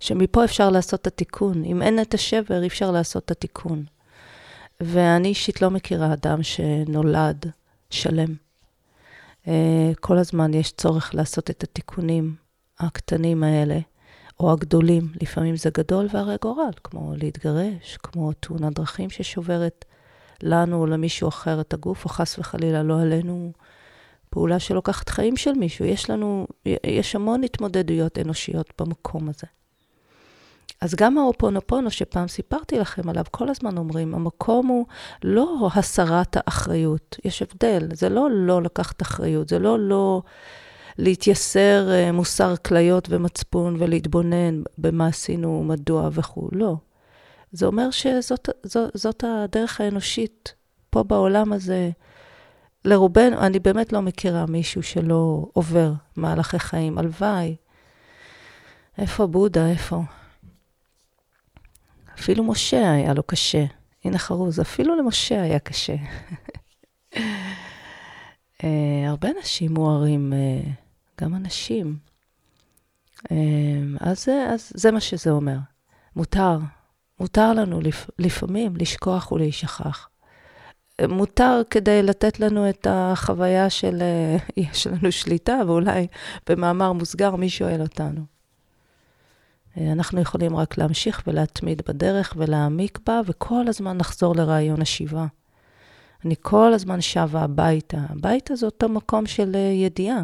שמפה 0.00 0.44
אפשר 0.44 0.70
לעשות 0.70 1.00
את 1.00 1.06
התיקון. 1.06 1.64
אם 1.64 1.82
אין 1.82 2.02
את 2.02 2.14
השבר, 2.14 2.62
אי 2.62 2.66
אפשר 2.66 2.90
לעשות 2.90 3.24
את 3.24 3.30
התיקון. 3.30 3.84
ואני 4.80 5.28
אישית 5.28 5.62
לא 5.62 5.70
מכירה 5.70 6.12
אדם 6.12 6.42
שנולד 6.42 7.46
שלם. 7.90 8.34
אה, 9.48 9.92
כל 10.00 10.18
הזמן 10.18 10.54
יש 10.54 10.72
צורך 10.72 11.14
לעשות 11.14 11.50
את 11.50 11.62
התיקונים 11.62 12.34
הקטנים 12.78 13.42
האלה, 13.42 13.78
או 14.40 14.52
הגדולים. 14.52 15.12
לפעמים 15.22 15.56
זה 15.56 15.70
גדול 15.70 16.06
והרי 16.12 16.36
גורל, 16.42 16.70
כמו 16.84 17.14
להתגרש, 17.16 17.98
כמו 18.02 18.32
תאונת 18.32 18.74
דרכים 18.74 19.10
ששוברת 19.10 19.84
לנו 20.42 20.80
או 20.80 20.86
למישהו 20.86 21.28
אחר 21.28 21.60
את 21.60 21.74
הגוף, 21.74 22.04
או 22.04 22.10
חס 22.10 22.38
וחלילה 22.38 22.82
לא 22.82 23.00
עלינו 23.00 23.52
פעולה 24.30 24.58
שלוקחת 24.58 25.08
חיים 25.08 25.36
של 25.36 25.52
מישהו. 25.52 25.84
יש 25.84 26.10
לנו, 26.10 26.46
יש 26.84 27.14
המון 27.14 27.44
התמודדויות 27.44 28.18
אנושיות 28.18 28.72
במקום 28.80 29.28
הזה. 29.28 29.46
אז 30.80 30.94
גם 30.94 31.18
האופונופונו 31.18 31.90
שפעם 31.90 32.28
סיפרתי 32.28 32.78
לכם 32.78 33.08
עליו, 33.08 33.24
כל 33.30 33.48
הזמן 33.48 33.78
אומרים, 33.78 34.14
המקום 34.14 34.66
הוא 34.66 34.86
לא 35.24 35.68
הסרת 35.74 36.36
האחריות, 36.36 37.16
יש 37.24 37.42
הבדל, 37.42 37.88
זה 37.92 38.08
לא 38.08 38.28
לא 38.30 38.62
לקחת 38.62 39.02
אחריות, 39.02 39.48
זה 39.48 39.58
לא 39.58 39.78
לא 39.78 40.22
להתייסר 40.98 41.90
אה, 41.90 42.12
מוסר 42.12 42.54
כליות 42.56 43.08
ומצפון 43.10 43.76
ולהתבונן 43.78 44.62
במה 44.78 45.06
עשינו, 45.06 45.64
מדוע 45.64 46.08
וכו', 46.12 46.48
לא. 46.52 46.76
זה 47.52 47.66
אומר 47.66 47.90
שזאת 47.90 48.48
זאת, 48.62 48.90
זאת 48.94 49.24
הדרך 49.26 49.80
האנושית 49.80 50.54
פה 50.90 51.02
בעולם 51.02 51.52
הזה. 51.52 51.90
לרובנו, 52.84 53.38
אני 53.38 53.58
באמת 53.58 53.92
לא 53.92 54.02
מכירה 54.02 54.46
מישהו 54.46 54.82
שלא 54.82 55.46
עובר 55.52 55.92
מהלכי 56.16 56.58
חיים, 56.58 56.98
הלוואי. 56.98 57.56
איפה 58.98 59.26
בודה? 59.26 59.66
איפה? 59.66 60.02
אפילו 62.20 62.44
משה 62.44 62.92
היה 62.92 63.14
לו 63.14 63.22
קשה. 63.22 63.64
הנה 64.04 64.18
חרוז, 64.18 64.60
אפילו 64.60 64.96
למשה 64.96 65.42
היה 65.42 65.58
קשה. 65.58 65.94
uh, 67.14 67.18
הרבה 69.08 69.28
אנשים 69.38 69.74
מוארים, 69.74 70.32
uh, 70.32 70.68
גם 71.20 71.34
אנשים. 71.34 71.96
Uh, 73.24 73.32
אז, 74.00 74.28
אז 74.28 74.72
זה 74.74 74.90
מה 74.90 75.00
שזה 75.00 75.30
אומר. 75.30 75.56
מותר, 76.16 76.58
מותר 77.20 77.52
לנו 77.52 77.80
לפ, 77.80 78.10
לפעמים 78.18 78.76
לשכוח 78.76 79.32
ולהישכח. 79.32 80.08
מותר 81.08 81.62
כדי 81.70 82.02
לתת 82.02 82.40
לנו 82.40 82.70
את 82.70 82.86
החוויה 82.90 83.70
של 83.70 84.02
יש 84.56 84.86
לנו 84.86 85.12
שליטה, 85.12 85.60
ואולי 85.66 86.06
במאמר 86.48 86.92
מוסגר 86.92 87.36
מי 87.36 87.48
שואל 87.48 87.80
אותנו. 87.82 88.39
אנחנו 89.78 90.20
יכולים 90.20 90.56
רק 90.56 90.78
להמשיך 90.78 91.22
ולהתמיד 91.26 91.82
בדרך 91.88 92.34
ולהעמיק 92.36 92.98
בה, 93.06 93.20
וכל 93.26 93.68
הזמן 93.68 93.98
לחזור 93.98 94.36
לרעיון 94.36 94.82
השיבה. 94.82 95.26
אני 96.24 96.34
כל 96.40 96.72
הזמן 96.74 97.00
שבה 97.00 97.40
הביתה. 97.40 97.98
הביתה 98.08 98.56
זה 98.56 98.66
אותו 98.66 98.88
מקום 98.88 99.26
של 99.26 99.54
ידיעה. 99.54 100.22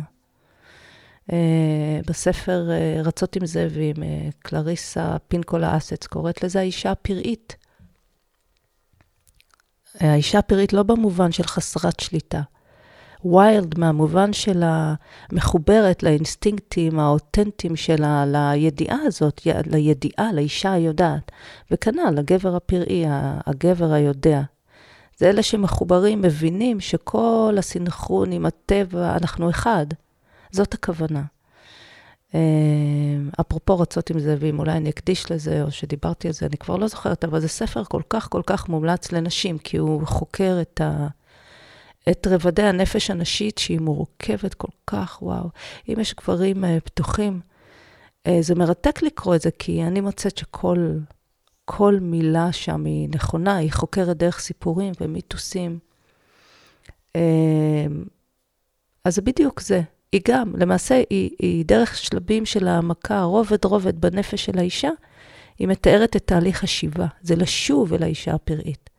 בספר 2.06 2.68
רצות 3.04 3.36
עם 3.36 3.46
זאבים, 3.46 3.96
קלריסה 4.38 5.16
פינקולה 5.28 5.76
אסץ 5.76 6.06
קוראת 6.06 6.44
לזה 6.44 6.58
האישה 6.58 6.90
הפראית. 6.90 7.56
האישה 10.00 10.38
הפראית 10.38 10.72
לא 10.72 10.82
במובן 10.82 11.32
של 11.32 11.42
חסרת 11.42 12.00
שליטה. 12.00 12.40
ויילד 13.32 13.78
מהמובן 13.78 14.32
של 14.32 14.62
המחוברת 14.64 16.02
לאינסטינקטים 16.02 16.98
האותנטיים 16.98 17.76
שלה, 17.76 18.24
לידיעה 18.26 18.98
הזאת, 19.06 19.40
לידיעה, 19.66 20.32
לאישה 20.32 20.72
היודעת. 20.72 21.32
וכנ"ל, 21.70 22.10
לגבר 22.16 22.56
הפראי, 22.56 23.04
הגבר 23.46 23.92
היודע. 23.92 24.40
זה 25.18 25.30
אלה 25.30 25.42
שמחוברים, 25.42 26.22
מבינים 26.22 26.80
שכל 26.80 27.54
הסינכרון 27.58 28.32
עם 28.32 28.46
הטבע, 28.46 29.16
אנחנו 29.16 29.50
אחד. 29.50 29.86
זאת 30.50 30.74
הכוונה. 30.74 31.22
אפרופו 33.40 33.78
רצות 33.78 34.10
עם 34.10 34.18
זאבים, 34.18 34.58
אולי 34.58 34.72
אני 34.72 34.90
אקדיש 34.90 35.32
לזה, 35.32 35.62
או 35.62 35.70
שדיברתי 35.70 36.28
על 36.28 36.34
זה, 36.34 36.46
אני 36.46 36.56
כבר 36.56 36.76
לא 36.76 36.86
זוכרת, 36.86 37.24
אבל 37.24 37.40
זה 37.40 37.48
ספר 37.48 37.84
כל 37.84 38.02
כך 38.10 38.28
כל 38.30 38.42
כך 38.46 38.68
מומלץ 38.68 39.12
לנשים, 39.12 39.58
כי 39.58 39.76
הוא 39.76 40.06
חוקר 40.06 40.58
את, 40.60 40.80
ה, 40.80 41.06
את 42.10 42.26
רבדי 42.26 42.62
הנפש 42.62 43.10
הנשית, 43.10 43.58
שהיא 43.58 43.80
מורכבת 43.80 44.54
כל 44.54 44.68
כך, 44.86 45.22
וואו. 45.22 45.48
אם 45.88 45.94
יש 46.00 46.14
גברים 46.14 46.64
פתוחים, 46.84 47.40
זה 48.40 48.54
מרתק 48.54 49.02
לקרוא 49.02 49.34
את 49.34 49.40
זה, 49.40 49.50
כי 49.58 49.82
אני 49.82 50.00
מוצאת 50.00 50.38
שכל 50.38 50.90
כל 51.68 51.98
מילה 52.00 52.52
שם 52.52 52.84
היא 52.84 53.08
נכונה, 53.14 53.56
היא 53.56 53.72
חוקרת 53.72 54.16
דרך 54.16 54.38
סיפורים 54.38 54.92
ומיתוסים. 55.00 55.78
אז 59.04 59.14
זה 59.14 59.22
בדיוק 59.22 59.60
זה. 59.60 59.82
היא 60.12 60.20
גם, 60.28 60.52
למעשה, 60.56 61.02
היא, 61.10 61.30
היא 61.38 61.64
דרך 61.64 61.96
שלבים 61.96 62.46
של 62.46 62.68
העמקה, 62.68 63.22
רובד 63.22 63.64
רובד 63.64 64.00
בנפש 64.00 64.44
של 64.44 64.58
האישה, 64.58 64.90
היא 65.58 65.68
מתארת 65.68 66.16
את 66.16 66.26
תהליך 66.26 66.64
השיבה. 66.64 67.06
זה 67.22 67.36
לשוב 67.36 67.94
אל 67.94 68.02
האישה 68.02 68.34
הפראית. 68.34 68.90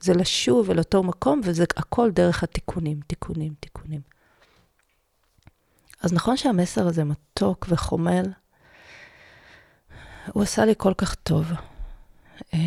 זה 0.00 0.14
לשוב 0.14 0.70
אל 0.70 0.78
אותו 0.78 1.02
מקום, 1.02 1.40
וזה 1.44 1.64
הכל 1.76 2.10
דרך 2.10 2.42
התיקונים, 2.42 3.00
תיקונים, 3.06 3.54
תיקונים. 3.60 4.00
אז 6.02 6.12
נכון 6.12 6.36
שהמסר 6.36 6.86
הזה 6.86 7.04
מתוק 7.04 7.66
וחומל, 7.68 8.24
הוא 10.32 10.42
עשה 10.42 10.64
לי 10.64 10.74
כל 10.78 10.94
כך 10.94 11.14
טוב. 11.14 11.46
אה, 12.54 12.58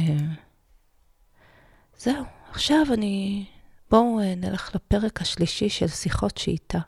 זהו, 1.97 2.23
עכשיו 2.51 2.85
אני... 2.93 3.45
בואו 3.91 4.19
אה, 4.19 4.35
נלך 4.35 4.75
לפרק 4.75 5.21
השלישי 5.21 5.69
של 5.69 5.87
שיחות 5.87 6.37
שאיתה. 6.37 6.79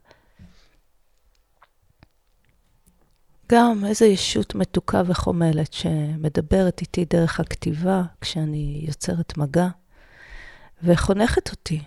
גם 3.52 3.86
איזו 3.86 4.06
ישות 4.06 4.56
מתוקה 4.56 5.02
וחומלת 5.06 5.74
שמדברת 5.74 6.82
איתי 6.82 7.06
דרך 7.06 7.40
הכתיבה 7.40 8.04
כשאני 8.22 8.84
יוצרת 8.88 9.38
מגע, 9.38 9.68
וחונכת 10.84 11.52
אותי. 11.52 11.84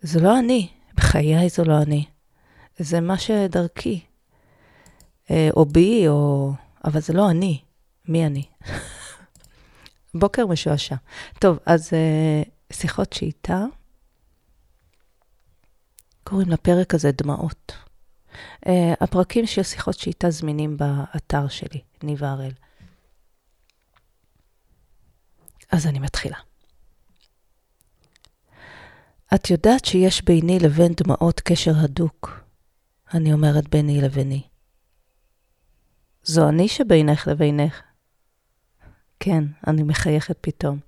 זה 0.00 0.20
לא 0.20 0.38
אני, 0.38 0.68
בחיי 0.94 1.48
זו 1.48 1.64
לא 1.64 1.82
אני. 1.82 2.04
זה 2.78 3.00
מה 3.00 3.18
שדרכי, 3.18 4.00
אה, 5.30 5.48
או 5.56 5.64
בי, 5.66 6.08
או... 6.08 6.52
אבל 6.84 7.00
זה 7.00 7.12
לא 7.12 7.30
אני. 7.30 7.60
מי 8.08 8.26
אני? 8.26 8.42
בוקר 10.20 10.46
משועשע. 10.46 10.96
טוב, 11.38 11.58
אז 11.66 11.90
אה, 11.92 12.42
שיחות 12.72 13.12
שאיתה, 13.12 13.64
קוראים 16.24 16.48
לפרק 16.48 16.94
הזה 16.94 17.10
דמעות. 17.12 17.72
Uh, 18.66 18.70
הפרקים 19.00 19.46
של 19.46 19.62
שיחות 19.62 19.98
שאיתה 19.98 20.30
זמינים 20.30 20.76
באתר 20.76 21.48
שלי, 21.48 21.80
ניבה 22.02 22.30
הראל. 22.30 22.52
אז 25.72 25.86
אני 25.86 25.98
מתחילה. 25.98 26.36
את 29.34 29.50
יודעת 29.50 29.84
שיש 29.84 30.24
ביני 30.24 30.58
לבין 30.58 30.92
דמעות 30.92 31.40
קשר 31.40 31.72
הדוק. 31.76 32.40
אני 33.14 33.32
אומרת 33.32 33.68
ביני 33.68 34.00
לביני. 34.00 34.42
זו 36.22 36.48
אני 36.48 36.68
שבינך 36.68 37.28
לבינך. 37.28 37.80
כן, 39.20 39.44
אני 39.66 39.82
מחייכת 39.82 40.36
פתאום. 40.40 40.78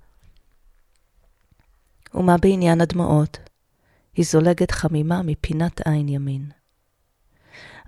ומה 2.14 2.37
בעניין 2.42 2.81
הדמעות? 2.81 3.38
היא 4.14 4.24
זולגת 4.24 4.70
חמימה 4.70 5.22
מפינת 5.22 5.81
עין 5.87 6.09
ימין. 6.09 6.50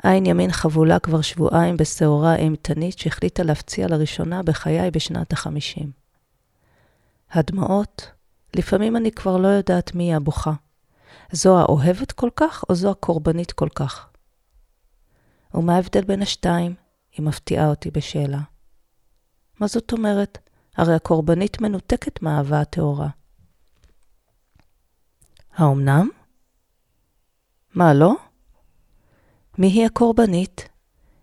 עין 0.02 0.26
ימין 0.26 0.52
חבולה 0.52 0.98
כבר 0.98 1.20
שבועיים 1.20 1.76
בשעורה 1.76 2.36
אימתנית 2.36 2.98
שהחליטה 2.98 3.42
להפציע 3.42 3.88
לראשונה 3.88 4.42
בחיי 4.42 4.90
בשנת 4.90 5.32
החמישים. 5.32 5.90
הדמעות, 7.30 8.10
לפעמים 8.56 8.96
אני 8.96 9.10
כבר 9.12 9.36
לא 9.36 9.48
יודעת 9.48 9.94
מי 9.94 10.04
היא 10.04 10.16
הבוכה. 10.16 10.52
זו 11.32 11.58
האוהבת 11.58 12.12
כל 12.12 12.30
כך, 12.36 12.64
או 12.68 12.74
זו 12.74 12.90
הקורבנית 12.90 13.52
כל 13.52 13.68
כך? 13.74 14.08
ומה 15.54 15.74
ההבדל 15.74 16.04
בין 16.04 16.22
השתיים? 16.22 16.74
היא 17.12 17.26
מפתיעה 17.26 17.68
אותי 17.68 17.90
בשאלה. 17.90 18.40
מה 19.60 19.66
זאת 19.66 19.92
אומרת? 19.92 20.38
הרי 20.76 20.94
הקורבנית 20.94 21.60
מנותקת 21.60 22.22
מהאהבה 22.22 22.60
הטהורה. 22.60 23.08
האומנם? 25.56 26.08
מה, 27.74 27.94
לא? 27.94 28.14
מי 29.58 29.66
היא 29.66 29.86
הקורבנית? 29.86 30.68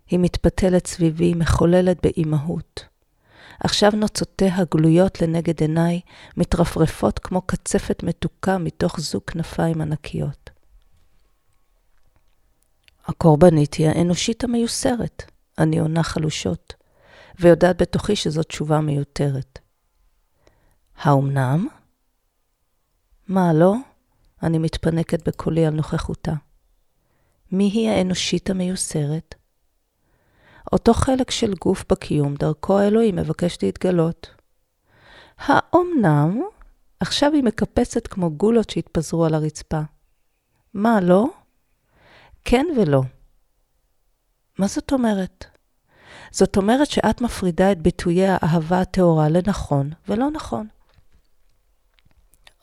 היא 0.08 0.20
מתפתלת 0.20 0.88
סביבי, 0.88 1.34
מחוללת 1.34 1.98
באימהות. 2.06 2.89
עכשיו 3.60 3.92
נוצותיה 3.96 4.56
גלויות 4.72 5.22
לנגד 5.22 5.62
עיניי, 5.62 6.02
מתרפרפות 6.38 7.20
כמו 7.20 7.42
קצפת 7.42 8.04
מתוקה 8.04 8.58
מתוך 8.58 9.00
זוג 9.00 9.24
כנפיים 9.28 9.82
ענקיות. 9.82 10.50
הקורבנית 13.06 13.74
היא 13.74 13.88
האנושית 13.88 14.44
המיוסרת, 14.44 15.24
אני 15.58 15.80
עונה 15.80 16.04
חלושות, 16.04 16.74
ויודעת 17.40 17.82
בתוכי 17.82 18.16
שזו 18.16 18.44
תשובה 18.44 18.80
מיותרת. 18.82 19.60
האומנם? 20.98 21.68
מה, 23.28 23.54
לא? 23.54 23.76
אני 24.44 24.58
מתפנקת 24.58 25.28
בקולי 25.28 25.66
על 25.66 25.74
נוכחותה. 25.74 26.34
מי 27.52 27.64
היא 27.64 27.90
האנושית 27.90 28.50
המיוסרת? 28.50 29.36
אותו 30.72 30.94
חלק 30.94 31.32
של 31.32 31.54
גוף 31.54 31.86
בקיום, 31.92 32.36
דרכו 32.36 32.80
האלוהים 32.80 33.16
מבקש 33.16 33.58
להתגלות. 33.64 34.30
האומנם? 35.38 36.42
עכשיו 37.00 37.34
היא 37.34 37.44
מקפצת 37.44 38.08
כמו 38.08 38.32
גולות 38.32 38.70
שהתפזרו 38.70 39.26
על 39.26 39.34
הרצפה. 39.34 39.82
מה, 40.74 41.02
לא? 41.02 41.26
כן 42.46 42.66
ולא. 42.78 43.02
מה 44.60 44.68
זאת 44.68 44.94
אומרת? 44.94 45.46
זאת 46.32 46.58
אומרת 46.58 46.90
שאת 46.90 47.22
מפרידה 47.22 47.72
את 47.72 47.82
ביטויי 47.82 48.28
האהבה 48.28 48.82
הטהורה 48.82 49.30
לנכון 49.30 49.90
ולא 50.08 50.32
נכון. 50.32 50.68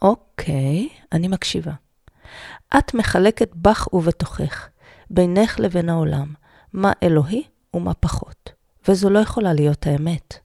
אוקיי, 0.03 0.89
אני 1.13 1.29
מקשיבה. 1.29 1.73
את 2.79 2.95
מחלקת 2.95 3.51
בך 3.55 3.95
ובתוכך. 3.95 4.69
בינך 5.11 5.61
לבין 5.61 5.89
העולם, 5.89 6.35
מה 6.73 6.93
אלוהי 7.03 7.45
ומה 7.77 7.95
פחות, 7.95 8.53
וזו 8.89 9.11
לא 9.11 9.19
יכולה 9.19 9.53
להיות 9.53 9.87
האמת. 9.87 10.39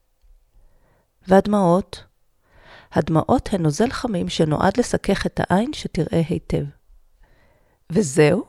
והדמעות? 1.27 2.03
הדמעות 2.91 3.49
הן 3.53 3.61
נוזל 3.61 3.89
חמים 3.89 4.29
שנועד 4.29 4.77
לסכך 4.77 5.25
את 5.25 5.39
העין 5.39 5.73
שתראה 5.73 6.21
היטב. 6.29 6.65
וזהו? 7.89 8.45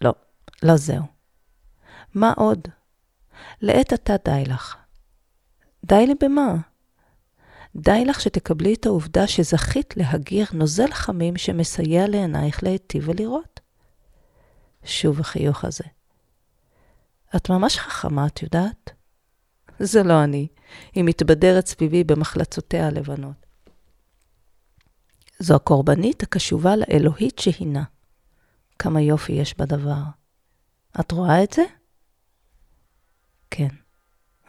לא, 0.00 0.14
לא 0.62 0.76
זהו. 0.76 1.02
מה 2.14 2.32
עוד? 2.36 2.68
לעת 3.60 3.92
עתה 3.92 4.16
די 4.24 4.44
לך. 4.46 4.76
די 5.84 6.06
לי 6.06 6.14
במה? 6.20 6.54
די 7.76 8.04
לך 8.04 8.20
שתקבלי 8.20 8.74
את 8.74 8.86
העובדה 8.86 9.26
שזכית 9.26 9.96
להגיר 9.96 10.46
נוזל 10.52 10.92
חמים 10.92 11.36
שמסייע 11.36 12.08
לעינייך 12.08 12.62
להיטיב 12.62 13.08
ולראות. 13.08 13.60
שוב 14.84 15.20
החיוך 15.20 15.64
הזה. 15.64 15.84
את 17.36 17.50
ממש 17.50 17.78
חכמה, 17.78 18.26
את 18.26 18.42
יודעת? 18.42 18.90
זה 19.78 20.02
לא 20.02 20.24
אני. 20.24 20.48
היא 20.94 21.04
מתבדרת 21.04 21.66
סביבי 21.66 22.04
במחלצותיה 22.04 22.86
הלבנות. 22.86 23.46
זו 25.38 25.56
הקורבנית 25.56 26.22
הקשובה 26.22 26.76
לאלוהית 26.76 27.38
שהינה. 27.38 27.84
כמה 28.78 29.00
יופי 29.00 29.32
יש 29.32 29.58
בדבר. 29.58 30.02
את 31.00 31.12
רואה 31.12 31.44
את 31.44 31.52
זה? 31.52 31.62
כן, 33.50 33.68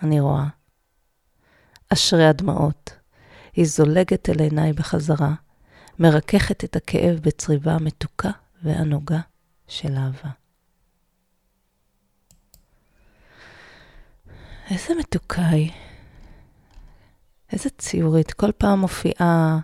אני 0.03 0.19
רואה. 0.19 0.47
אשרי 1.93 2.25
הדמעות. 2.25 2.93
היא 3.53 3.65
זולגת 3.65 4.29
אל 4.29 4.39
עיניי 4.39 4.73
בחזרה, 4.73 5.33
מרככת 5.99 6.63
את 6.63 6.75
הכאב 6.75 7.19
בצריבה 7.21 7.73
המתוקה 7.73 8.31
והנוגה 8.63 9.19
של 9.67 9.95
אהבה. 9.97 10.29
איזה 14.73 14.93
מתוקה 14.99 15.47
היא. 15.47 15.71
איזה 17.51 17.69
ציורית. 17.77 18.33
כל 18.33 18.51
פעם 18.51 18.79
מופיעה... 18.79 19.59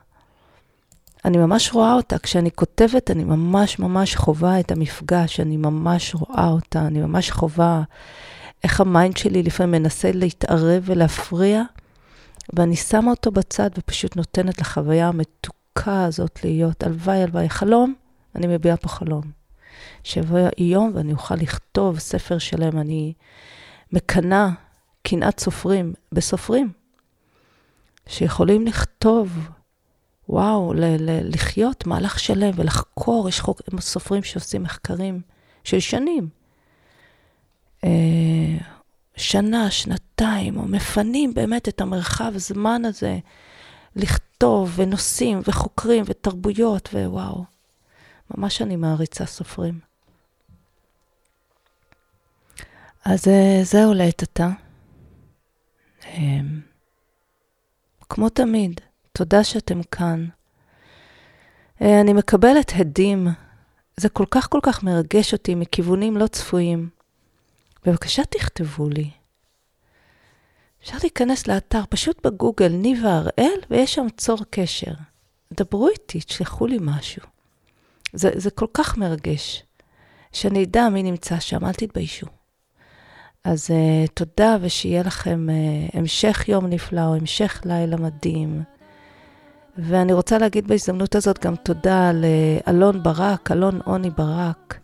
אני 1.26 1.38
ממש 1.38 1.74
רואה 1.74 1.93
אותה. 1.93 2.19
כשאני 2.19 2.52
כותבת, 2.52 3.12
אני 3.12 3.24
ממש 3.24 3.80
ממש 3.80 4.15
חווה 4.15 4.60
את 4.60 4.72
המפגש, 4.72 5.39
אני 5.39 5.58
ממש 5.58 6.15
רואה 6.15 6.48
אותה, 6.48 6.88
אני 6.88 7.02
ממש 7.02 7.32
חווה 7.32 7.84
איך 8.63 8.82
ה 8.82 8.89
mind 8.89 9.17
שלי 9.17 9.43
לפעמים 9.43 9.82
מנסה 9.82 10.12
להתערב 10.12 10.84
ולהפריע, 10.86 11.63
ואני 12.54 12.76
שמה 12.76 13.12
אותו 13.12 13.32
בצד 13.32 13.69
ופשוט 13.78 14.15
נותנת 14.15 14.62
לחוויה 14.62 15.08
המתוקה 15.08 16.04
הזאת 16.06 16.39
להיות. 16.43 16.84
הלוואי, 16.84 17.24
הלוואי. 17.24 17.50
חלום, 17.50 17.93
אני 18.36 18.48
מביעה 18.48 18.78
פה 18.78 18.89
חלום. 18.89 19.22
שיבוא 20.04 20.39
יום 20.58 20.91
ואני 20.95 21.13
אוכל 21.13 21.36
לכתוב 21.36 22.00
ספר 22.00 22.38
שלם. 22.38 22.80
אני 22.80 23.13
מקנאה 23.91 24.50
קנאת 25.04 25.40
סופרים 25.40 25.94
בסופרים, 26.12 26.72
שיכולים 28.08 28.68
לכתוב, 28.68 29.50
וואו, 30.30 30.74
ל- 30.74 30.96
ל- 31.00 31.34
לחיות 31.34 31.88
מהלך 31.88 32.20
שלם 32.20 32.52
ולחקור, 32.56 33.30
יש 33.30 33.40
חוק, 33.40 33.62
סופרים 33.80 34.24
שעושים 34.24 34.64
מחקרים 34.64 35.22
של 35.64 35.80
שנים. 35.80 36.30
אה, 37.84 38.58
שנה, 39.16 39.72
שנתיים, 39.72 40.58
או 40.58 40.66
מפנים 40.66 41.34
באמת 41.34 41.68
את 41.68 41.82
המרחב 41.82 42.34
זמן 42.36 42.86
הזה 42.86 43.18
לכתוב, 43.96 44.74
ונושאים, 44.76 45.42
וחוקרים, 45.48 46.04
ותרבויות, 46.08 46.90
ווואו. 46.94 47.44
ממש 48.38 48.62
אני 48.62 48.76
מעריצה 48.76 49.26
סופרים. 49.26 49.80
אז 53.06 53.28
אה, 53.28 53.60
זהו 53.64 53.94
לעת 53.94 54.24
עתה. 54.24 54.50
אמ, 56.17 56.62
כמו 58.10 58.30
תמיד, 58.30 58.82
תודה 59.13 59.43
שאתם 59.43 59.84
כאן. 59.84 60.28
אה, 61.82 62.02
אני 62.02 62.13
מקבלת 62.13 62.72
הדים, 62.76 63.28
זה 63.98 64.10
כל 64.10 64.26
כך 64.32 64.50
כל 64.50 64.60
כך 64.63 64.84
מרגש 64.84 65.34
אותי 65.34 65.56
מכיוונים 65.56 66.17
לא 66.17 66.28
צפויים. 66.28 66.89
בבקשה 67.86 68.24
תכתבו 68.26 68.89
לי. 68.89 69.10
אפשר 70.82 70.98
להיכנס 71.02 71.48
לאתר, 71.48 71.82
פשוט 71.89 72.26
בגוגל, 72.26 72.69
ניבה 72.69 73.13
הראל, 73.13 73.60
ויש 73.69 73.93
שם 73.93 74.08
צור 74.17 74.38
קשר. 74.50 74.91
דברו 75.54 75.89
איתי, 75.89 76.19
תשלחו 76.19 76.67
לי 76.67 76.78
משהו. 76.82 77.22
זה, 78.13 78.30
זה 78.36 78.52
כל 78.52 78.67
כך 78.74 78.98
מרגש, 78.98 79.63
שאני 80.32 80.63
אדע 80.63 80.89
מי 80.89 81.04
נמצא 81.04 81.39
שם, 81.39 81.65
אל 81.65 81.74
תתביישו. 81.74 82.28
אז 83.43 83.67
uh, 83.67 84.12
תודה, 84.13 84.58
ושיהיה 84.62 85.04
לכם 85.04 85.47
uh, 85.49 85.97
המשך 85.97 86.49
יום 86.49 86.67
נפלא, 86.67 87.02
או 87.02 87.15
המשך 87.15 87.62
לילה 87.65 87.97
מדהים. 87.97 88.63
ואני 89.78 90.13
רוצה 90.13 90.38
להגיד 90.38 90.67
בהזדמנות 90.67 91.15
הזאת 91.15 91.45
גם 91.45 91.56
תודה 91.56 92.12
לאלון 92.13 93.04
ברק, 93.04 93.52
אלון 93.52 93.80
עוני 93.86 94.10
ברק. 94.10 94.80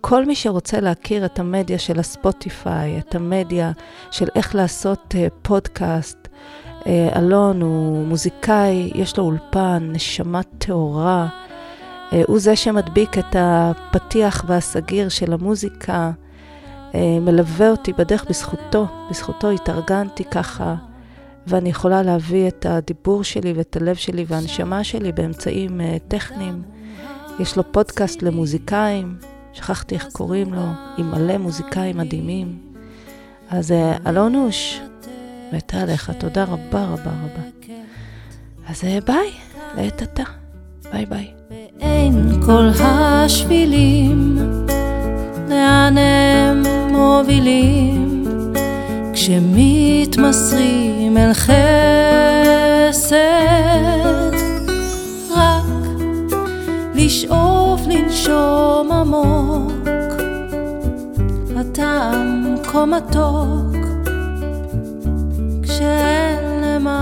כל 0.00 0.24
מי 0.24 0.34
שרוצה 0.34 0.80
להכיר 0.80 1.24
את 1.24 1.38
המדיה 1.38 1.78
של 1.78 1.98
הספוטיפיי, 2.00 2.98
את 2.98 3.14
המדיה 3.14 3.72
של 4.10 4.26
איך 4.34 4.54
לעשות 4.54 5.14
uh, 5.14 5.30
פודקאסט, 5.42 6.28
uh, 6.80 6.86
אלון 7.16 7.62
הוא 7.62 8.06
מוזיקאי, 8.06 8.90
יש 8.94 9.18
לו 9.18 9.24
אולפן, 9.24 9.88
נשמה 9.92 10.42
טהורה. 10.58 11.28
Uh, 12.10 12.14
הוא 12.26 12.38
זה 12.38 12.56
שמדביק 12.56 13.18
את 13.18 13.36
הפתיח 13.38 14.44
והסגיר 14.48 15.08
של 15.08 15.32
המוזיקה. 15.32 16.10
אה, 16.94 17.18
מלווה 17.20 17.70
אותי 17.70 17.92
בדרך 17.92 18.24
בזכותו, 18.28 18.86
בזכותו 19.10 19.50
התארגנתי 19.50 20.24
ככה, 20.24 20.74
ואני 21.46 21.68
יכולה 21.68 22.02
להביא 22.02 22.48
את 22.48 22.66
הדיבור 22.66 23.24
שלי 23.24 23.52
ואת 23.52 23.76
הלב 23.76 23.94
שלי 23.94 24.24
והנשמה 24.28 24.84
שלי 24.84 25.12
באמצעים 25.12 25.80
אה, 25.80 25.84
טכניים. 26.08 26.62
יש 27.40 27.56
לו 27.56 27.72
פודקאסט 27.72 28.22
למוזיקאים, 28.22 29.16
שכחתי 29.52 29.94
איך 29.94 30.08
קוראים 30.12 30.54
לו, 30.54 30.62
עם 30.96 31.10
מלא 31.10 31.38
מוזיקאים 31.38 31.98
מדהימים. 31.98 32.58
אז 33.50 33.70
אה, 33.70 34.08
אלונוש, 34.08 34.80
מתה 35.52 35.80
עליך, 35.80 36.10
תודה 36.18 36.44
רבה 36.44 36.84
רבה 36.84 37.10
רבה. 37.10 37.74
אז 38.68 38.84
ביי, 39.06 39.30
לעת 39.76 40.02
עתה. 40.02 40.22
ביי 40.92 41.06
ביי. 41.06 41.30
בעין 41.50 42.42
כל 42.46 42.68
השבילים, 42.80 44.38
לאן 45.48 45.98
הם 45.98 46.73
מובילים 47.04 48.24
כשמתמסרים 49.12 50.66
אל 51.16 51.32
חסד. 51.34 53.14
רק 55.30 55.64
לשאוף 56.94 57.80
לנשום 57.86 58.92
עמוק 58.92 59.88
הטעם 61.56 62.54
כה 62.72 62.84
מתוק 62.84 63.76
כשאין 65.62 66.62
למה 66.62 67.00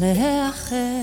להיאחז 0.00 1.01